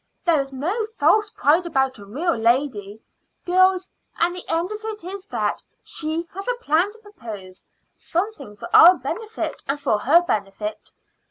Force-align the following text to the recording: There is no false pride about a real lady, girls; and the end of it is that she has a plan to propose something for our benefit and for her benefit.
There 0.25 0.39
is 0.39 0.51
no 0.51 0.83
false 0.97 1.29
pride 1.29 1.67
about 1.67 1.99
a 1.99 2.05
real 2.07 2.35
lady, 2.35 3.03
girls; 3.45 3.91
and 4.17 4.35
the 4.35 4.43
end 4.49 4.71
of 4.71 4.83
it 4.83 5.03
is 5.03 5.25
that 5.25 5.63
she 5.83 6.27
has 6.33 6.47
a 6.47 6.55
plan 6.55 6.89
to 6.91 6.97
propose 6.97 7.63
something 7.95 8.57
for 8.57 8.67
our 8.75 8.95
benefit 8.97 9.61
and 9.67 9.79
for 9.79 9.99
her 9.99 10.23
benefit. 10.23 10.91